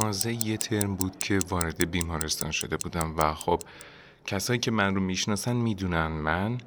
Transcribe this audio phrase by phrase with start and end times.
[0.00, 3.62] تازه یه ترم بود که وارد بیمارستان شده بودم و خب
[4.26, 6.58] کسایی که من رو می‌شناسن می‌دونن من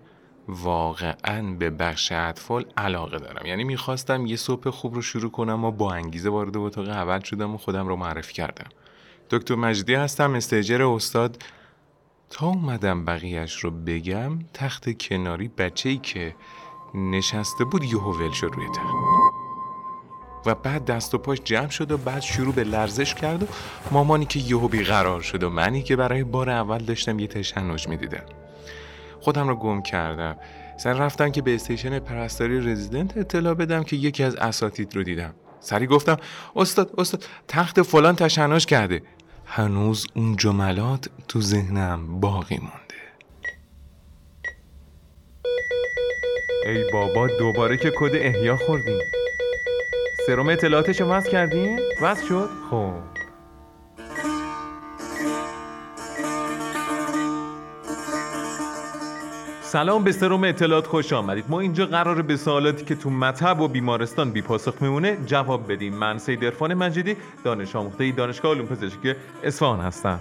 [0.47, 3.45] واقعا به بخش اطفال علاقه دارم.
[3.45, 7.55] یعنی می‌خواستم یه صبح خوب رو شروع کنم و با انگیزه وارد اتاق اول شدم
[7.55, 8.69] و خودم رو معرفی کردم.
[9.29, 11.43] دکتر مجدی هستم استیجر استاد.
[12.29, 16.35] تا اومدم بقیهش رو بگم تخت کناری بچه ای که
[16.93, 19.20] نشسته بود یهو ول شد روی تخت.
[20.45, 23.47] و بعد دست و پاش جمع شد و بعد شروع به لرزش کرد و
[23.91, 28.23] مامانی که یهو بیقرار شد و منی که برای بار اول داشتم یه تشنج می‌دیدم.
[29.19, 30.37] خودم رو گم کردم.
[30.77, 35.33] سر رفتم که به استیشن پرستاری رزیدنت اطلاع بدم که یکی از اساتید رو دیدم.
[35.59, 36.17] سری گفتم
[36.55, 39.01] استاد استاد تخت فلان تشنج کرده.
[39.45, 42.95] هنوز اون جملات تو ذهنم باقی مونده.
[46.65, 49.20] ای بابا دوباره که کد احیا خوردیم.
[50.27, 52.93] سروم اطلاعاتشو وصل کردین؟ وصل شد؟ خب.
[59.61, 61.45] سلام به سروم اطلاعات خوش آمدید.
[61.49, 65.93] ما اینجا قراره به سوالاتی که تو مطب و بیمارستان بی پاسخ میمونه جواب بدیم.
[65.93, 70.19] من سید عرفان مجیدی دانش آموخته دانشگاه علوم پزشکی اصفهان هستم.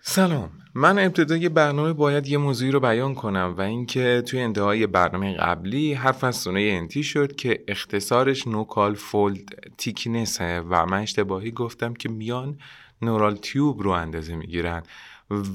[0.00, 0.50] سلام.
[0.74, 5.94] من ابتدای برنامه باید یه موضوعی رو بیان کنم و اینکه توی انتهای برنامه قبلی
[5.94, 12.08] حرف از سونه انتی شد که اختصارش نوکال فولد تیکنسه و من اشتباهی گفتم که
[12.08, 12.58] میان
[13.02, 14.82] نورال تیوب رو اندازه می‌گیرن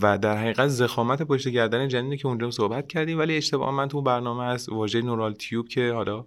[0.02, 4.02] و در حقیقت زخامت پشت گردن جنینه که اونجا صحبت کردیم ولی اشتباه من تو
[4.02, 6.26] برنامه از واژه نورال تیوب که حالا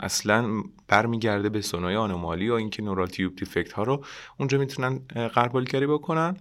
[0.00, 4.04] اصلا برمیگرده به سونای آنومالی و اینکه نورال تیوب دیفکت ها رو
[4.38, 4.98] اونجا می‌تونن
[5.34, 6.36] قربالگری بکنن.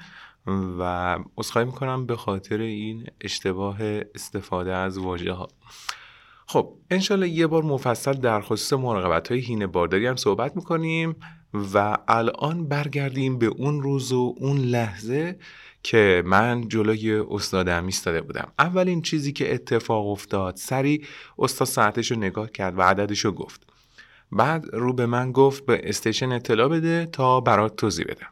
[0.79, 3.77] و اصخایی می‌کنم به خاطر این اشتباه
[4.15, 5.47] استفاده از واژه ها
[6.47, 11.15] خب انشالله یه بار مفصل در خصوص مراقبت های هینه بارداری هم صحبت می‌کنیم
[11.73, 15.39] و الان برگردیم به اون روز و اون لحظه
[15.83, 18.51] که من جلوی استادم ایستاده بودم.
[18.59, 21.05] اولین چیزی که اتفاق افتاد سری
[21.39, 23.67] استاد ساعتش رو نگاه کرد و عددش رو گفت.
[24.31, 28.27] بعد رو به من گفت به استیشن اطلاع بده تا برات توضیح بدم.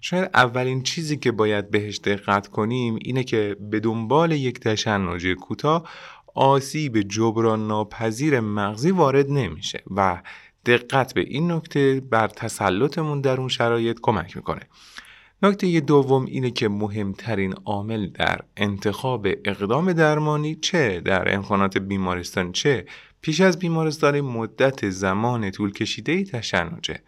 [0.00, 5.88] شاید اولین چیزی که باید بهش دقت کنیم اینه که به دنبال یک تشنج کوتاه
[6.34, 10.22] آسیب جبران ناپذیر مغزی وارد نمیشه و
[10.66, 14.62] دقت به این نکته بر تسلطمون در اون شرایط کمک می‌کنه.
[15.42, 22.86] نکته دوم اینه که مهمترین عامل در انتخاب اقدام درمانی چه؟ در امکانات بیمارستان چه؟
[23.20, 27.00] پیش از بیمارستان مدت زمان طول کشیده تشنجه.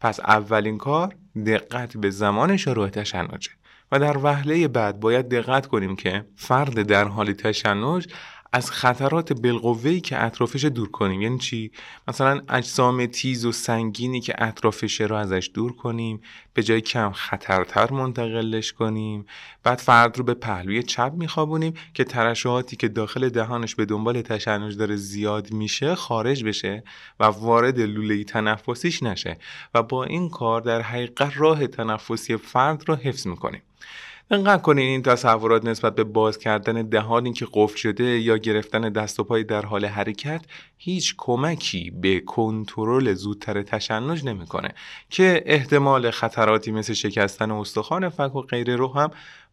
[0.00, 1.14] پس اولین کار
[1.46, 3.50] دقت به زمان شروع تشنجه.
[3.92, 8.08] و در وهله بعد باید دقت کنیم که فرد در حال تشنج
[8.52, 11.22] از خطرات بالقوه‌ای که اطرافش دور کنیم.
[11.22, 11.70] یعنی چی؟
[12.08, 16.20] مثلا اجسام تیز و سنگینی که اطرافش رو ازش دور کنیم
[16.54, 19.26] به جای کم خطرتر منتقلش کنیم.
[19.62, 24.76] بعد فرد رو به پهلوی چپ میخوابونیم که ترشحاتی که داخل دهانش به دنبال تشنج
[24.76, 26.82] داره زیاد میشه خارج بشه
[27.20, 29.38] و وارد لوله تنفسیش نشه.
[29.74, 33.62] و با این کار در حقیقت راه تنفسی فرد رو حفظ می‌کنیم.
[34.32, 39.20] انقدر کنین این تصورات نسبت به باز کردن دهانی که قفل شده یا گرفتن دست
[39.20, 40.44] و پای در حال حرکت
[40.78, 44.74] هیچ کمکی به کنترل زودتر تشنج نمی‌کنه.
[45.10, 49.10] که احتمال خطراتی مثل شکستن استخوان فک و غیره رو هم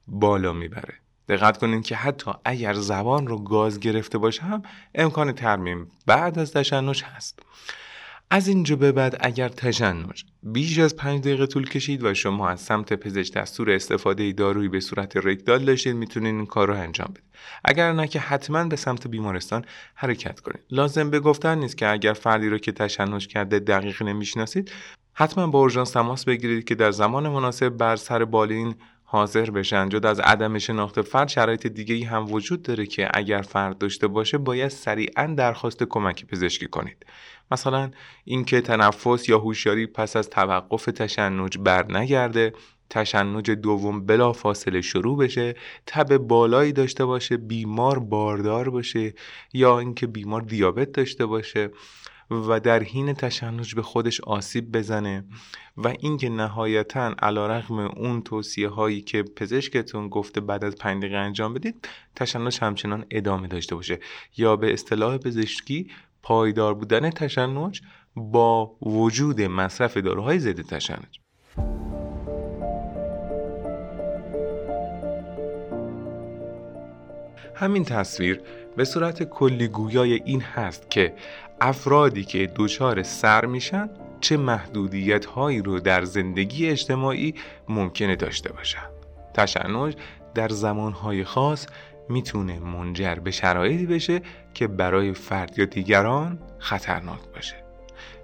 [0.07, 0.93] بالا می‌بره.
[1.29, 4.63] دقت کنین که حتی اگر زبان رو گاز گرفته باشه هم
[4.95, 7.39] امکان ترمیم بعد از تشنج هست.
[8.29, 12.61] از اینجا به بعد اگر تشنج بیش از پنج دقیقه طول کشید و شما از
[12.61, 17.23] سمت پزشک دستور استفاده دارویی به صورت رکدال داشتید می‌تونید این کار رو انجام بدید.
[17.65, 19.65] اگر نه که حتما به سمت بیمارستان
[19.95, 20.63] حرکت کنید.
[20.71, 24.71] لازم به گفتن نیست که اگر فردی رو که تشنج کرده دقیق نمی‌شناسید
[25.13, 29.89] حتما با اورژانس تماس بگیرید که در زمان مناسب بر سر بالین حاضر بشن.
[29.89, 34.07] جدا از عدم شناخت فرد شرایط دیگه ای هم وجود داره که اگر فرد داشته
[34.07, 37.05] باشه باید سریعا درخواست کمک پزشکی کنید.
[37.51, 37.91] مثلا
[38.25, 42.53] اینکه تنفس یا هوشیاری پس از توقف تشنج بر نگرده
[42.89, 45.55] تشنج دوم بلا فاصله شروع بشه
[45.85, 49.13] تب بالایی داشته باشه بیمار باردار باشه
[49.53, 51.69] یا اینکه بیمار دیابت داشته باشه
[52.31, 55.23] و در حین تشنج به خودش آسیب بزنه
[55.77, 61.17] و اینکه نهایتا علا رقم اون توصیه هایی که پزشکتون گفته بعد از پنج دقیقه
[61.17, 63.99] انجام بدید تشنج همچنان ادامه داشته باشه
[64.37, 65.91] یا به اصطلاح پزشکی
[66.27, 67.81] پایدار بودن تشنج
[68.15, 71.19] با وجود مصرف داروهای ضد تشنج.
[77.55, 78.41] همین تصویر
[78.77, 81.13] به صورت کلی گویای این هست که
[81.61, 83.89] افرادی که دچار سر میشن
[84.21, 87.35] چه محدودیت هایی رو در زندگی اجتماعی
[87.69, 88.89] ممکنه داشته باشن.
[89.33, 89.95] تشنج
[90.35, 91.67] در زمانهای خاص
[92.09, 94.21] می‌تونه منجر به شرایطی بشه
[94.53, 97.55] که برای فرد یا دیگران خطرناک باشه.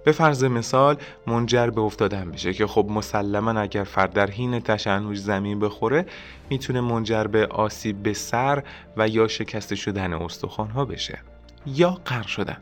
[0.05, 0.97] به فرض مثال
[1.27, 6.05] منجر به افتادن بشه که خب مسلما اگر فرد در حین تشنج زمین بخوره
[6.49, 8.63] می‌تونه منجر به آسیب به سر
[8.97, 11.19] و یا شکست شدن استخوانها بشه.
[11.65, 12.57] یا قرق شدن.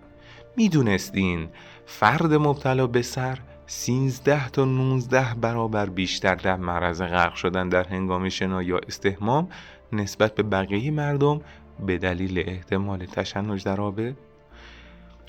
[0.57, 1.50] می‌دونستین
[1.85, 8.29] فرد مبتلا به سر 13 تا 19 برابر بیشتر در معرض غرق شدن در هنگام
[8.29, 9.50] شنا یا استهمام
[9.93, 11.41] نسبت به بقیه مردم
[11.85, 14.15] به دلیل احتمال تشنج در آبه؟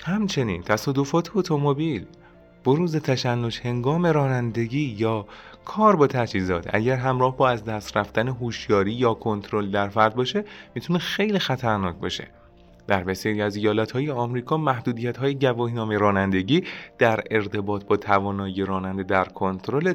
[0.03, 2.05] همچنین تصادفات اتومبیل
[2.65, 5.25] بروز تشنج هنگام رانندگی یا
[5.65, 10.45] کار با تجهیزات اگر همراه با از دست رفتن هوشیاری یا کنترل در فرد باشه
[10.75, 12.27] می‌تونه خیلی خطرناک باشه.
[12.87, 13.57] در بسیاری از
[13.93, 14.57] های آمریکا
[15.19, 16.63] های گواهینامه رانندگی
[16.97, 19.93] در ارتباط با توانایی راننده در کنترل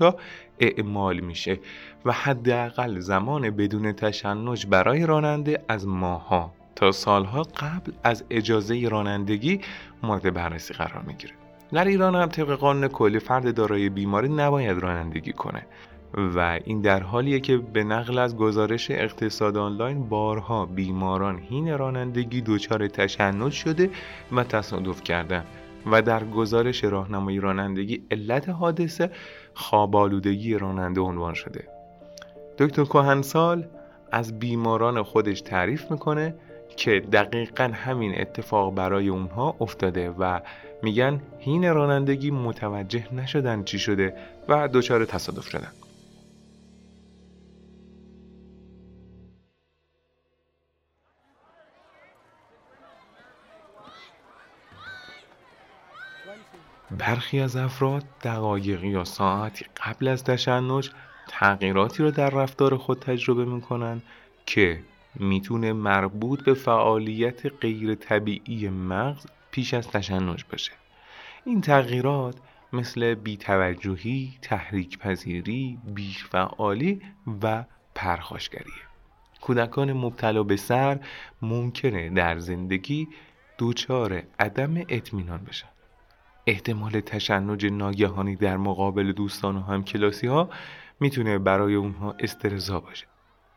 [0.00, 0.16] ها
[0.60, 1.58] اعمال میشه.
[2.06, 9.60] و حداقل زمان بدون تشنج برای راننده از ماها تا سالها قبل از اجازه رانندگی
[10.02, 11.32] مورد بررسی قرار می‌گیره.
[11.72, 15.66] در ایران هم طبق قانون کلی فرد دارای بیماری نباید رانندگی کنه
[16.14, 22.40] و این در حالیه که به نقل از گزارش اقتصاد آنلاین بارها بیماران هین رانندگی
[22.40, 23.90] دچار تشنج شده
[24.32, 25.44] و تصادف کردن
[25.92, 29.10] و در گزارش راهنمایی رانندگی علت حادثه
[29.54, 31.75] خوابالودگی راننده عنوان شده.
[32.58, 33.66] دکتر کوهنسال
[34.12, 36.34] از بیماران خودش تعریف می‌کنه
[36.76, 40.40] که دقیقا همین اتفاق برای اونها افتاده و
[40.82, 44.16] میگن هین رانندگی متوجه نشدن چی شده
[44.48, 45.72] و دچار تصادف شدن.
[56.98, 60.90] برخی از افراد دقایقی یا ساعتی قبل از تشنج
[61.28, 64.02] تغییراتی را در رفتار خود تجربه می‌کنن
[64.46, 64.80] که
[65.14, 70.72] می‌تونه مربوط به فعالیت غیر طبیعی مغز پیش از تشنج باشه.
[71.44, 72.36] این تغییرات
[72.72, 77.02] مثل بیتوجهی، تحریک پذیری، بیفعالی
[77.42, 77.64] و
[77.94, 78.86] پرخاشگریه
[79.40, 80.98] کودکان مبتلا به سر
[81.42, 83.08] ممکنه در زندگی
[83.58, 85.68] دوچار عدم اطمینان بشن.
[86.46, 90.50] احتمال تشنج ناگهانی در مقابل دوستان و همکلاسی ها
[91.00, 93.06] می‌تونه برای اونها استرزا باشه.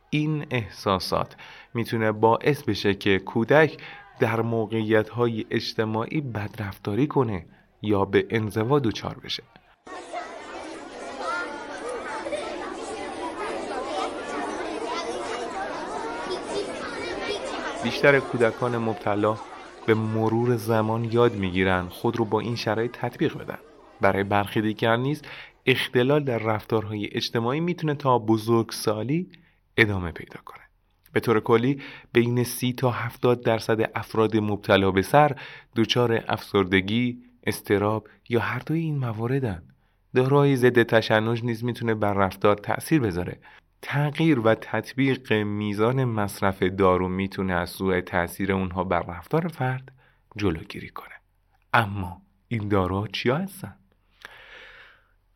[0.10, 1.36] این احساسات
[1.74, 3.78] می‌تونه باعث بشه که کودک
[4.20, 7.46] در موقعیت های اجتماعی بدرفتاری کنه
[7.82, 9.44] یا به انزوا دچار بشه.
[17.84, 19.38] بیشتر کودکان مبتلا
[19.86, 23.58] به مرور زمان یاد می‌گیرن خود رو با این شرایط تطبیق بدن.
[24.02, 25.22] برای برخی دیگر نیز
[25.70, 29.30] اختلال در رفتارهای اجتماعی می‌تونه تا بزرگسالی
[29.78, 30.64] ادامه پیدا کنه.
[31.14, 31.82] به طور کلی
[32.14, 35.36] بین سی تا 70 درصد افراد مبتلا به سر
[35.76, 39.64] دچار افسردگی، استراب یا هر دوی این مواردن.
[40.16, 43.40] داروهای ضد تشنج نیز می‌تونه بر رفتار تأثیر بذاره.
[43.82, 49.92] تغییر و تطبیق میزان مصرف دارو می‌تونه از سوء تاثیر اونها بر رفتار فرد
[50.38, 51.16] جلوگیری کنه.
[51.74, 53.76] اما این داروها چیا هستن؟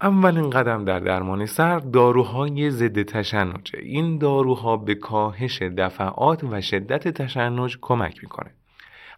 [0.03, 7.07] اولین قدم در درمان سر داروهای ضد تشنجه این داروها به کاهش دفعات و شدت
[7.07, 8.51] تشنج کمک می‌کنه.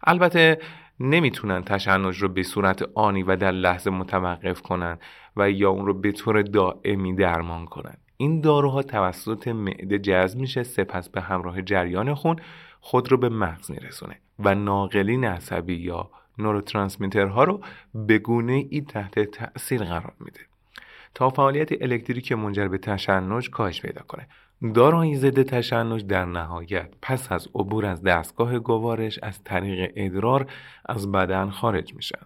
[0.04, 0.58] البته
[1.00, 4.98] نمی‌تونن تشنج رو به صورت آنی و در لحظه متوقف کنن
[5.36, 7.94] و یا اون رو به طور دائمی درمان کنن.
[8.16, 12.36] این داروها توسط معده جذب میشه سپس به همراه جریان خون
[12.80, 17.60] خود رو به مغز میرسونه و ناقلین عصبی یا نوروترانسمیترها رو
[17.94, 20.40] به گونه ای تحت تأثیر قرار میده.
[21.16, 24.28] تا فعالیت الکتریک منجر به تشنج کاهش پیدا کنه.
[24.74, 30.46] داروهای ضد تشنج در نهایت پس از عبور از دستگاه گوارش از طریق ادرار
[30.84, 32.18] از بدن خارج میشن.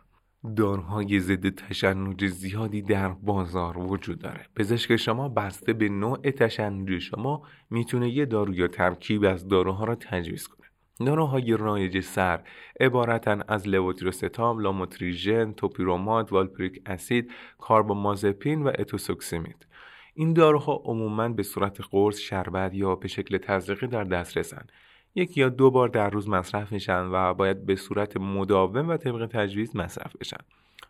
[0.56, 4.46] دارهای ضد تشنج زیادی در بازار وجود داره.
[4.56, 9.94] پزشک شما بسته به نوع تشنج شما می‌تونه یه دارو یا ترکیب از داروها را
[9.94, 10.59] تجویز کنه.
[11.06, 12.40] داروهای رایج سر.
[12.80, 19.66] عبارتن از لوتیروستام، لاموتریژن، توپیرومات، والپریک اسید، کاربامازپین و اتوسوکسیمید.
[20.14, 24.66] این داروها عموما به صورت قرص، شربت یا به شکل تزریقی در دسترسن.
[25.14, 29.26] یک یا دو بار در روز مصرف میشن و باید به صورت مداوم و طبق
[29.26, 30.40] تجویز مصرف بشن.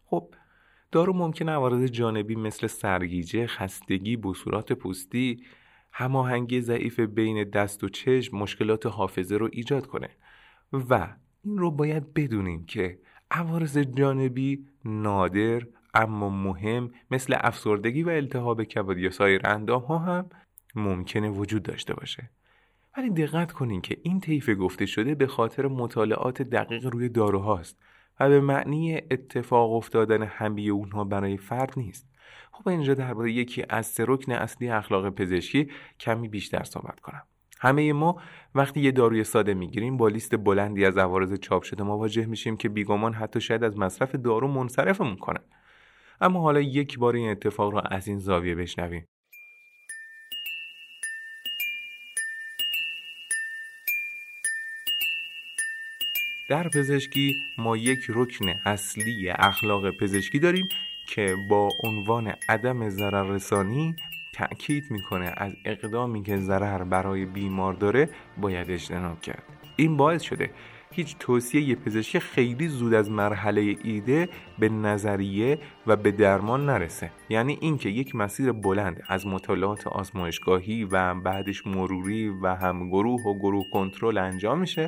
[0.07, 0.29] خب
[0.93, 5.43] دارو ممکن عوارض جانبی مثل سرگیجه، خستگی، بصورات پوستی،
[5.93, 10.09] هماهنگی ضعیف بین دست و چشم مشکلات حافظه رو ایجاد کنه.
[10.73, 11.09] و
[11.45, 12.99] این رو باید بدونیم که
[13.31, 15.63] عوارض جانبی نادر
[15.95, 20.31] اما مهم مثل افسردگی و التهاب کبد یا سایر اندام ها هم
[20.75, 22.31] ممکنه وجود داشته باشه.
[22.97, 27.79] ولی دقت کنین که این طیف گفته شده به خاطر مطالعات دقیق روی داروهاست
[28.21, 32.07] و به معنی اتفاق افتادن همه اونها برای فرد نیست.
[32.53, 35.69] خب اینجا درباره یکی از سه رکن اصلی اخلاق پزشکی
[36.01, 37.23] کمی بیشتر صحبت کنم.
[37.61, 38.23] همه ما
[38.55, 42.69] وقتی یه داروی ساده می‌گیریم با لیست بلندی از عوارض چاپ شده مواجه میشیم که
[42.69, 45.41] بیگمان حتی شاید از مصرف دارو منصرفمون کنه
[46.21, 49.07] اما حالا یک بار این اتفاق را از این زاویه بشنویم.
[56.51, 60.69] در پزشکی ما یک رکن اصلی اخلاق پزشکی داریم
[61.11, 63.97] که با عنوان عدم ضرر رسانی
[64.35, 68.09] تأکید می‌کنه از اقدامی که ضرر برای بیمار داره
[68.41, 69.43] باید اجتناب کرد.
[69.77, 70.51] این باعث شده
[70.93, 77.11] هیچ توصیه پزشکی خیلی زود از مرحله ایده به نظریه و به درمان نرسه.
[77.29, 83.39] یعنی اینکه یک مسیر بلند از مطالعات آزمایشگاهی و بعدش مروری و هم گروه و
[83.39, 84.87] گروه کنترل انجام میشه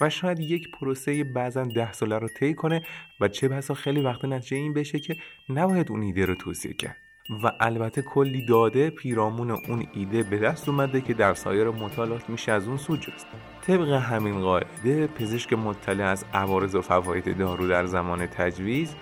[0.00, 2.82] و شاید یک پروسه بعضا ده ساله رو طی کنه
[3.20, 5.16] و چه بسا خیلی وقت نتیجه این بشه که
[5.48, 6.96] نباید اون ایده رو توصیه کرد.
[7.42, 12.52] و البته کلی داده پیرامون اون ایده به دست اومده که در سایر مطالعات میشه
[12.52, 13.26] از اون سود جست.
[13.62, 18.94] طبق همین قاعده پزشک مطلع از عوارض و فواید دارو در زمان تجویز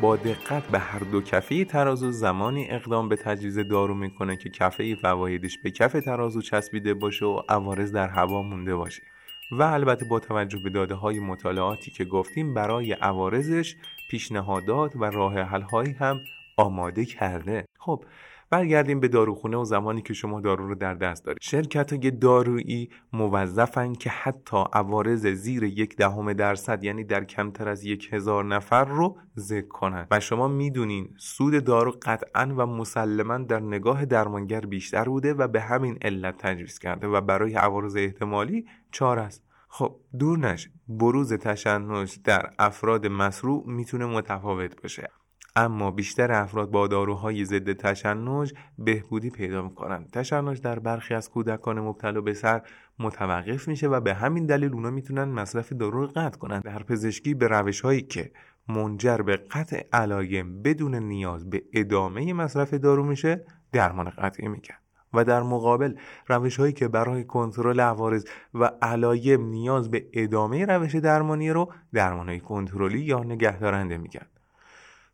[0.00, 4.94] با دقت به هر دو کفه ترازو زمانی اقدام به تجویز دارو می‌کنه که کفه
[4.94, 9.02] فوایدش به کف ترازو چسبیده باشه و عوارض در هوا مونده باشه.
[9.50, 13.76] و البته با توجه به داده های مطالعاتی که گفتیم برای عوارضش
[14.10, 16.20] پیشنهادات و راه حل هم
[16.56, 17.64] آماده کرده.
[17.78, 18.04] خب
[18.50, 21.38] برگردیم به داروخونه و زمانی که شما دارو رو در دست دارید.
[21.42, 27.84] شرکت های دارویی موظفن که حتی عوارض زیر یک دهم درصد یعنی در کمتر از
[27.84, 30.06] یک هزار نفر رو ذکر کنند.
[30.10, 35.60] و شما می‌دونین سود دارو قطعا و مسلما در نگاه درمانگر بیشتر بوده و به
[35.60, 39.42] همین علت تجویز کرده و برای عوارض احتمالی چار است.
[39.68, 40.68] خب دور نش.
[40.88, 45.10] بروز تشنج در افراد مسروع می‌تونه متفاوت باشه.
[45.56, 51.80] اما بیشتر افراد با داروهای ضد تشنج بهبودی پیدا می‌کنن تشنج در برخی از کودکان
[51.80, 52.62] مبتلا به سر
[52.98, 56.60] متوقف میشه و به همین دلیل اونا می‌تونن مصرف دارو رو قطع کنن.
[56.60, 58.32] در پزشکی به روش هایی که
[58.68, 64.74] منجر به قطع علایم بدون نیاز به ادامه مصرف دارو میشه درمان قطعی میگن
[65.14, 65.94] و در مقابل
[66.28, 72.28] روش هایی که برای کنترل عوارض و علایم نیاز به ادامه روش درمانی رو درمان
[72.28, 74.26] های کنترلی یا نگهدارنده میگن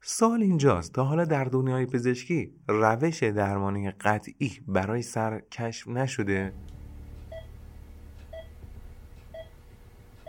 [0.04, 6.52] سال اینجاست تا حالا در دنیای پزشکی روش درمانی قطعی برای سر کشف نشده.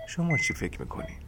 [0.08, 1.24] شما چی فکر می‌کنید؟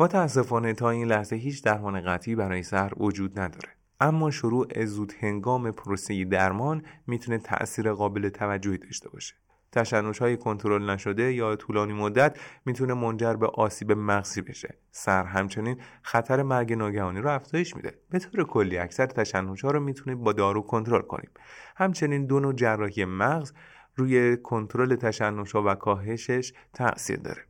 [0.00, 3.68] متاسفانه تا این لحظه هیچ درمان قطعی برای سر وجود نداره.
[4.00, 9.34] اما شروع زود هنگام پروسه درمان می‌تونه تأثیر قابل توجهی داشته باشه.
[9.72, 14.78] تشنج های کنترل نشده یا طولانی مدت می‌تونه منجر به آسیب مغزی بشه.
[14.90, 17.98] سر همچنین خطر مرگ ناگهانی رو افزایش میده.
[18.10, 21.30] به طور کلی اکثر تشنج ها رو می‌تونیم با دارو کنترل کنیم.
[21.76, 23.52] همچنین دو نوع جراحی مغز
[23.96, 27.47] روی کنترل تشنج ها و کاهشش تاثیر داره.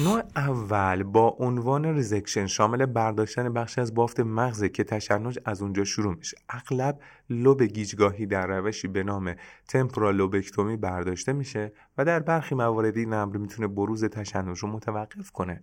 [0.00, 5.84] نوع اول با عنوان resection شامل برداشتن بخشی از بافت مغزه که تشنج از اونجا
[5.84, 6.36] شروع میشه.
[6.48, 6.98] اغلب
[7.30, 9.34] لوب گیجگاهی در روشی به نام
[9.68, 15.30] temporal lobectomy برداشته میشه و در برخی موارد این امر می‌تونه بروز تشنج رو متوقف
[15.30, 15.62] کنه.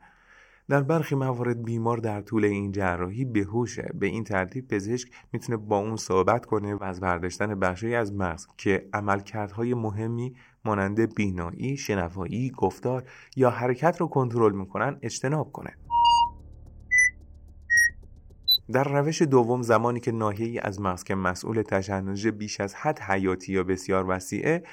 [0.70, 5.78] در برخی موارد بیمار در طول این جراحی بهوشه به این ترتیب پزشک می‌تونه با
[5.78, 12.50] اون صحبت کنه و از برداشتن بخشی از مغز که عملکردهای مهمی مانند بینایی، شنوایی،
[12.50, 13.04] گفتار
[13.36, 15.78] یا حرکت رو کنترل می‌کنن اجتناب کنه.
[18.72, 23.54] در روش دوم زمانی که ناحیه‌ای از مغز که مسئول تشنج بیش از حد حیاتی
[23.54, 24.64] یا بسیار وسیعه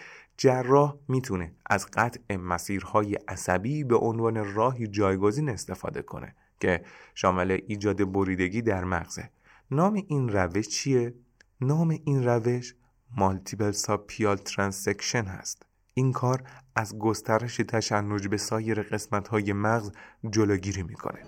[0.42, 8.12] جراح می‌تونه از قطع مسیرهای عصبی به عنوان راهی جایگزین استفاده کنه که شامل ایجاد
[8.12, 9.30] بریدگی در مغزه.
[9.70, 11.14] نام این روش چیه؟
[11.60, 12.74] نام این روش
[13.16, 15.66] multiple subpial transection هست.
[15.94, 16.42] این کار
[16.76, 19.92] از گسترش تشنج به سایر قسمت های مغز
[20.30, 21.22] جلوگیری می‌کنه.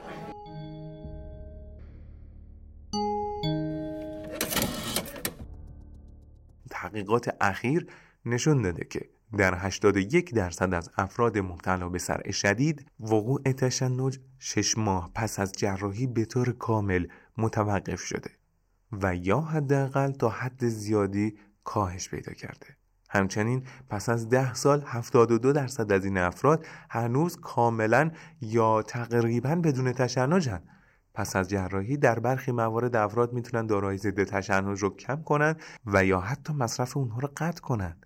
[6.71, 7.87] تحقیقات اخیر
[8.27, 14.79] نشون داده که در 81 درصد از افراد مبتلا به صرع شدید وقوع تشنج شش
[14.79, 17.07] ماه پس از جراحی به طور کامل
[17.39, 18.31] متوقف شده
[18.93, 22.67] و یا حداقل تا حد زیادی کاهش پیدا کرده.
[23.11, 28.11] همچنین پس از ده سال 72 درصد از این افراد هنوز کاملا
[28.41, 30.63] یا تقریبا بدون تشنجن
[31.15, 36.05] پس از جراحی در برخی موارد افراد می‌تونن داروهای ضد تشنج رو کم کنن و
[36.05, 37.97] یا حتی مصرف اونها رو قطع کنن.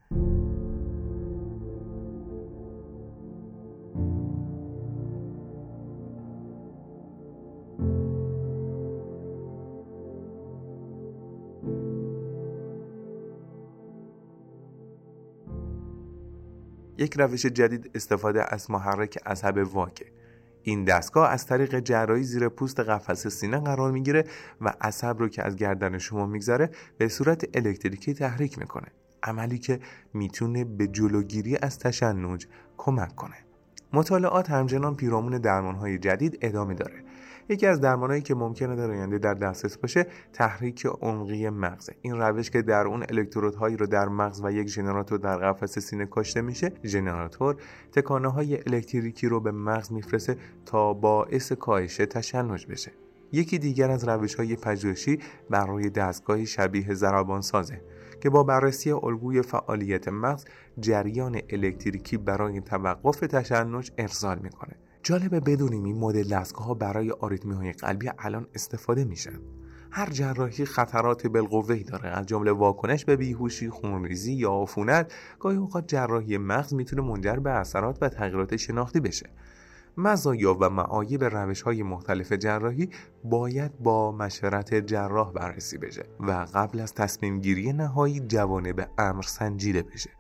[16.98, 20.15] یک روش جدید استفاده از محرک عصب واکه.
[20.68, 24.25] این دستگاه از طریق جراحی زیر پوست قفس سینه قرار می‌گیره
[24.61, 28.87] و عصب رو که از گردن شما میگذره به صورت الکتریکی تحریک می‌کنه.
[29.23, 29.80] عملی که
[30.14, 32.46] می‌تونه به جلوگیری از تشنج
[32.76, 33.37] کمک کنه.
[33.92, 37.04] مطالعات همچنان پیرامون درمانهای جدید ادامه داره.
[37.48, 41.94] یکی از درمانهایی که ممکنه در آینده در دسترس باشه تحریک عمقی مغزه.
[42.02, 46.06] این روش که در اون الکترودهایی رو در مغز و یک ژنراتور در قفس سینه
[46.06, 47.56] کاشته میشه ژنراتور
[47.92, 50.36] تکانه های الکتریکی رو به مغز میفرسته
[50.66, 52.92] تا باعث کاهش تشنج بشه.
[53.32, 55.18] یکی دیگر از روش های پژوهشی
[55.50, 57.80] بر روی دستگاهی شبیه زرابان سازه
[58.20, 60.44] که با بررسی الگوی فعالیت مغز
[60.80, 64.76] جریان الکتریکی برای توقف تشنج ارسال می‌کنه.
[65.06, 69.40] جالبه بدونیم این مدل دستگاه ها برای آریتمی های قلبی الان استفاده میشن
[69.90, 72.08] هر جراحی خطرات بالقوه‌ای داره.
[72.08, 77.50] از جمله واکنش به بیهوشی خونریزی یا عفونت گاهی اوقات جراحی مغز می‌تونه منجر به
[77.50, 79.30] اثرات و تغییرات شناختی بشه.
[79.96, 82.90] مزایا و معایب روش های مختلف جراحی
[83.25, 88.20] باید با مشورت جراح بررسی بشه و قبل از تصمیم گیری نهایی
[88.72, 90.10] به امر سنجیده بشه.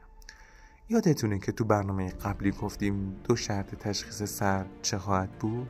[0.88, 5.68] یادتونه که تو برنامه قبلی گفتیم دو شرط تشخیص سر چه خواهد بود؟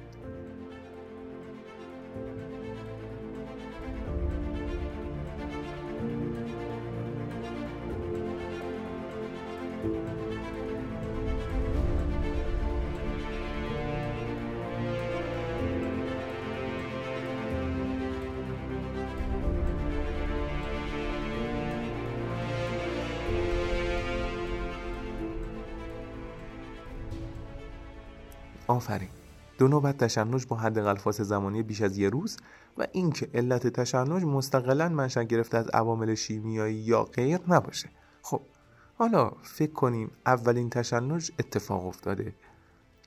[28.76, 29.08] آفرین.
[29.58, 32.36] دو نوبت تشنج با حد فاصله زمانی بیش از یه روز
[32.78, 37.88] و اینکه علت تشنج مستقلا منشأ گرفته از عوامل شیمیایی یا غیر نباشه.
[38.22, 38.40] خب
[38.98, 42.34] حالا فکر کنیم اولین تشنج اتفاق افتاده.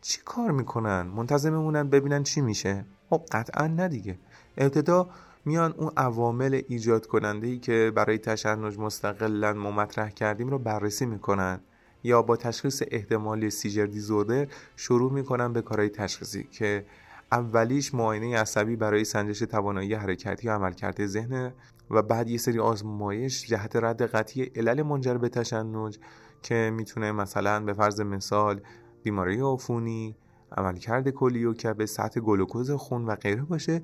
[0.01, 4.19] چی کار می‌کنن؟ منتظر میمونن ببینن چی میشه؟ خب قطعا نه دیگه.
[4.57, 5.09] ابتدا
[5.45, 11.05] میان اون عوامل ایجاد کننده ای که برای تشنج مستقلا ما مطرح کردیم رو بررسی
[11.05, 11.59] می‌کنن.
[12.03, 16.85] یا با تشخیص احتمالی سیجر دیزوردر شروع می‌کنن به کارهای تشخیصی که
[17.31, 21.53] اولیش معاینه عصبی برای سنجش توانایی حرکتی و عملکرد ذهن
[21.91, 25.99] و بعد یه سری آزمایش جهت رد قطعی علل منجر به تشنج
[26.41, 28.61] که می‌تونه مثلا به فرض مثال
[29.03, 30.15] بیماری عفونی
[30.57, 33.81] عملکرد کلی و به سطح گلوکوز خون و غیره باشه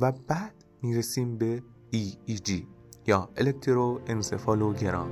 [0.00, 1.62] و بعد می‌رسیم به
[1.94, 2.50] EEG
[3.06, 5.10] یا الکترو انسفالوگرام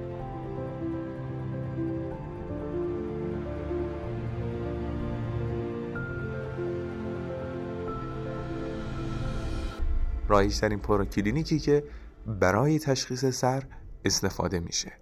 [10.29, 11.85] رایجترین پاراکلینیکی که
[12.27, 13.63] برای تشخیص صرع
[14.05, 14.93] استفاده میشه.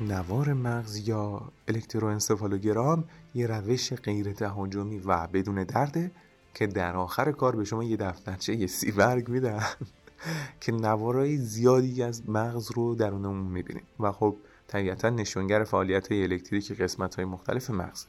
[0.00, 6.10] نوار مغز یا الکتروانسفالوگرام یه روش غیر تهاجمی و بدون درده
[6.54, 9.60] که در آخر کار به شما یه دفترچه یه سی برگ میدن
[10.60, 14.36] که نوارای زیادی از مغز رو درونمون می‌بینیم و خب
[14.68, 18.06] طبیعتا نشونگر فعالیت های الکتریک قسمت های مختلف مغز.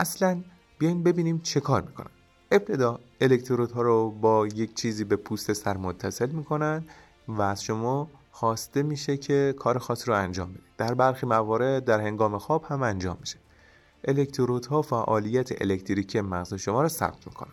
[0.00, 0.42] اصلا
[0.78, 2.10] بیاین ببینیم چه کار می‌کنن.
[2.50, 6.84] ابتدا الکترودها رو با یک چیزی به پوست سر متصل می‌کنن
[7.28, 10.62] و از شما خواسته میشه که کار خاص رو انجام بدید.
[10.78, 13.38] در برخی موارد در هنگام خواب هم انجام میشه.
[14.04, 17.52] الکترودها فعالیت الکتریکی مغز شما رو ثبت می‌کنن.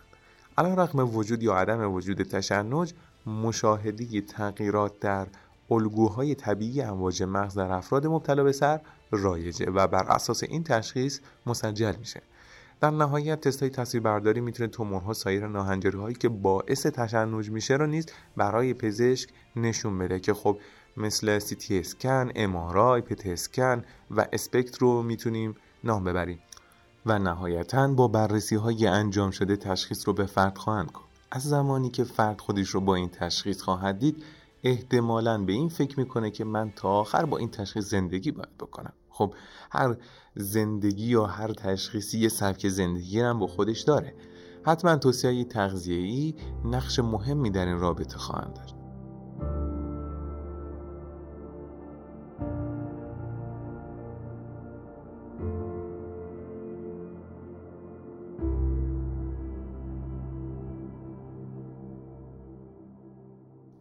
[0.58, 2.94] علا رقم وجود یا عدم وجود تشنج
[3.26, 5.26] مشاهده تغییرات در
[5.70, 11.20] الگوهای طبیعی امواج مغز در افراد مبتلا به سر رایجه و بر اساس این تشخیص
[11.46, 12.22] مسجل میشه.
[12.80, 17.74] در نهایت تست های تصویر برداری می‌تونه تومورها سایر ناهنجاری هایی که باعث تشنج میشه
[17.74, 20.58] رو نیز برای پزشک نشون بده که خب
[20.96, 26.38] مثل سی تی اسکن، امارای، پت اسکن و اسپکت رو می‌تونیم نام ببریم.
[27.06, 31.90] و نهایتا با بررسی های انجام شده تشخیص رو به فرد خواهند کن از زمانی
[31.90, 34.24] که فرد خودش رو با این تشخیص خواهد دید
[34.62, 38.92] احتمالا به این فکر می‌کنه که من تا آخر با این تشخیص زندگی باید بکنم.
[39.08, 39.34] خب
[39.70, 39.96] هر
[40.36, 44.14] زندگی یا هر تشخیصی یه سبک زندگی هم با خودش داره.
[44.62, 48.77] حتما توصیه تغذیه‌ای نقش مهمی در این رابطه خواهند داشت.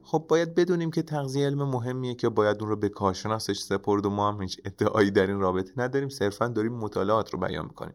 [0.10, 4.10] خب باید بدونیم که تغذیه علم مهمیه که باید اون رو به کارشناسش سپرد و
[4.10, 7.94] ما هم هیچ ادعایی در این رابطه نداریم صرفا داریم مطالعات رو بیان می‌کنیم.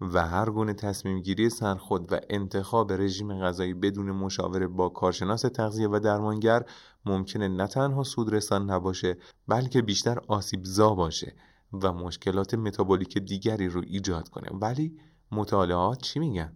[0.00, 5.88] و هر گونه تصمیم گیری سرخود و انتخاب رژیم غذایی بدون مشاوره با کارشناس تغذیه
[5.88, 6.62] و درمانگر
[7.04, 9.16] ممکنه نه تنها سودرسان نباشه
[9.48, 11.34] بلکه بیشتر آسیبزا باشه
[11.72, 14.48] و مشکلات متابولیک دیگری رو ایجاد کنه.
[14.52, 14.98] ولی
[15.32, 16.52] مطالعات چی میگن؟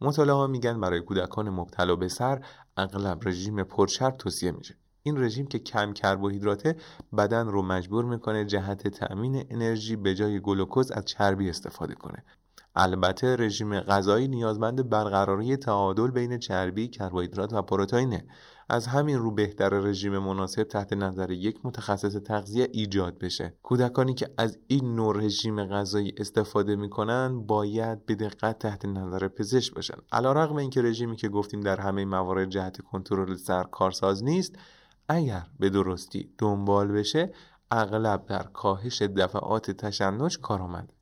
[0.00, 2.44] مطالعه میگن برای کودکان مبتلا به سر
[2.76, 6.76] اغلب رژیم پرچرب توصیه میشه این رژیم که کم کربوهیدراته
[7.18, 12.24] بدن رو مجبور می‌کنه جهت تأمین انرژی به جای گلوکوز از چربی استفاده کنه
[12.74, 18.24] البته رژیم غذایی نیازمند برقراری تعادل بین چربی، کربوهیدرات و پروتئینه.
[18.70, 23.54] از همین رو بهتر رژیم مناسب تحت نظر یک متخصص تغذیه ایجاد بشه.
[23.62, 29.74] کودکانی که از این نوع رژیم غذایی استفاده می‌کنن باید به دقت تحت نظر پزشک
[29.74, 29.98] باشن.
[30.12, 34.54] علیرغم اینکه رژیمی که گفتیم در همه موارد جهت کنترل سر کارساز نیست،
[35.08, 37.32] اگر به درستی دنبال بشه
[37.70, 40.92] اغلب در کاهش دفعات تشنج کارآمد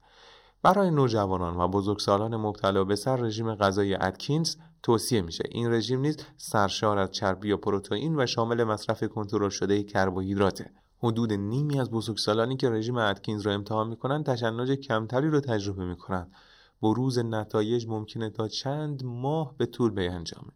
[0.62, 5.44] برای نوجوانان و بزرگسالان مبتلا به سر رژیم غذایی اتکینز توصیه میشه.
[5.50, 10.70] این رژیم نیز سرشار از چربی و پروتئین و شامل مصرف کنترل شده کربوهیدراته.
[10.98, 16.32] حدود نیمی از بزرگسالانی که رژیم اتکینز را امتحان می‌کنند تشنج کمتری را تجربه می‌کنند
[16.82, 20.52] بروز نتایج ممکنه تا چند ماه به طول بیانجامه.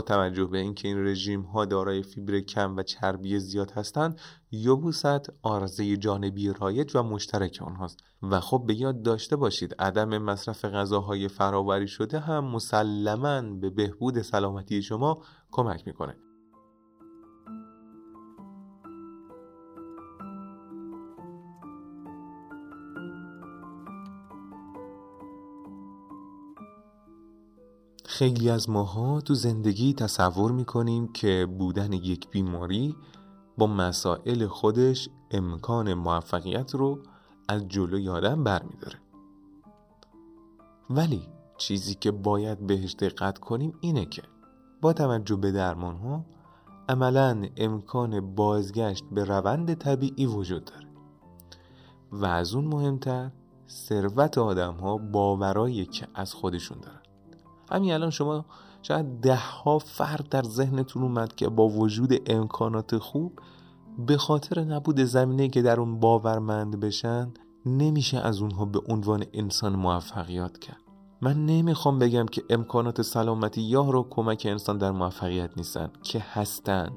[0.00, 4.20] توجه به اینکه این رژیم ها دارای فیبر کم و چربی زیاد هستند
[4.50, 7.98] یبوست آرزه جانبی رایج و مشترک آنهاست.
[8.22, 14.22] و خب به یاد داشته باشید عدم مصرف غذاهای فراوری شده هم مسلما به بهبود
[14.22, 16.25] سلامتی شما کمک می‌کنه.
[28.16, 32.96] خیلی از ماها تو زندگی تصور می‌کنیم که بودن یک بیماری
[33.58, 36.98] با مسائل خودش امکان موفقیت رو
[37.48, 38.98] از جلوی آدم برمیداره.
[40.90, 41.22] ولی
[41.58, 44.22] چیزی که باید بهش دقت کنیم اینه که
[44.80, 46.24] با توجه به درمان ها
[46.88, 50.88] عملا امکان بازگشت به روند طبیعی وجود داره.
[52.12, 53.30] و از اون مهمتر
[53.68, 57.05] ثروت آدم ها باورایی که از خودشون دارن.
[57.72, 58.44] همین الان شما
[58.82, 63.40] شاید ده ها فرد در ذهنتون اومد که با وجود امکانات خوب
[64.06, 67.32] به خاطر نبود زمینه که در اون باورمند بشن
[67.66, 70.80] نمیشه از اونها به عنوان انسان موفقیت کرد.
[71.20, 76.90] من نمی‌خوام بگم که امکانات سلامتی یا رو کمک انسان در موفقیت نیستن که هستن.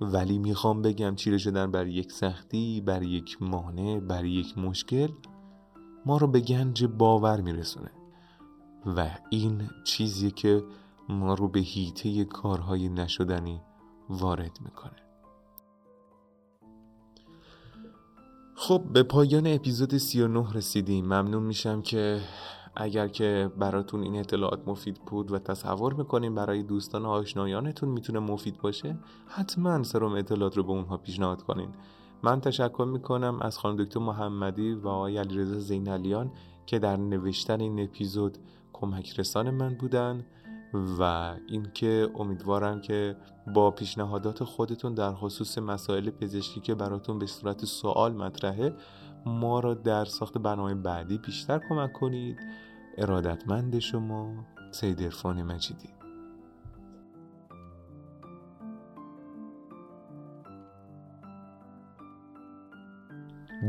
[0.00, 5.08] ولی می‌خوام بگم چیره شدن بر یک سختی بر یک مانع بر یک مشکل
[6.06, 7.90] ما رو به گنج باور میرسونه.
[8.86, 10.64] و این چیزی که
[11.08, 13.60] ما رو به هیته کارهای نشدنی
[14.08, 15.04] وارد می‌کنه.
[18.56, 21.04] خب به پایان اپیزود 39 رسیدیم.
[21.04, 22.20] ممنون میشم که
[22.76, 28.18] اگر که براتون این اطلاعات مفید بود و تصور می‌کنیم برای دوستان و آشنایانتون می‌تونه
[28.18, 31.68] مفید باشه حتما سرم اطلاعات رو به اونها پیشنهاد کنین.
[32.22, 36.32] من تشکر می‌کنم از خانم دکتر محمدی و آقای علیرضا زینالیان
[36.66, 38.38] که در نوشتن این اپیزود
[38.74, 40.24] کمک رسان من بودن
[40.98, 43.16] و اینکه امیدوارم که
[43.54, 48.74] با پیشنهادات خودتون در خصوص مسائل پزشکی که براتون به صورت سوال مطرحه
[49.26, 52.38] ما را در ساخت برنامه بعدی بیشتر کمک کنید.
[52.98, 55.88] ارادتمند شما سید ارفان مجیدی.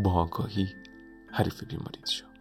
[0.03, 0.67] با آگاهی
[1.31, 2.34] حریف بیماریت شو.